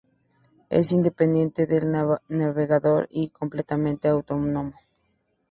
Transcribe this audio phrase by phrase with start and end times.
[0.71, 1.91] Es independiente del
[2.27, 4.73] navegador y completamente autónomo.